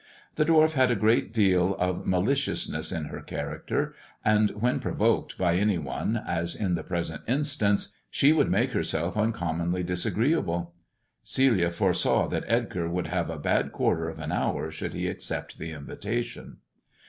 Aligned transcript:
The 0.33 0.45
dwarf 0.45 0.71
had 0.71 0.89
a 0.89 0.95
great 0.95 1.31
deal 1.31 1.75
of 1.75 2.07
maliciousness 2.07 2.91
in 2.91 3.05
her 3.05 3.21
character, 3.21 3.93
and 4.25 4.49
when 4.59 4.79
provoked 4.79 5.37
by 5.37 5.57
any 5.57 5.77
one, 5.77 6.17
as 6.25 6.55
in 6.55 6.73
the 6.73 6.81
present 6.81 7.21
instance, 7.27 7.93
she 8.09 8.33
would 8.33 8.49
make 8.49 8.71
herself 8.71 9.15
uncommonly 9.15 9.83
disagreeable. 9.83 10.73
Celia 11.21 11.69
foresaw 11.69 12.27
that 12.29 12.45
Edgar 12.47 12.89
would 12.89 13.05
have 13.09 13.29
a 13.29 13.37
bad 13.37 13.71
quarter 13.71 14.09
of 14.09 14.17
an 14.17 14.31
hour 14.31 14.71
should 14.71 14.95
he 14.95 15.07
accept 15.07 15.59
the 15.59 15.71
invitation. 15.71 16.57